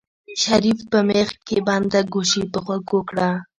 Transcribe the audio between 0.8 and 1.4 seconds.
په مېخ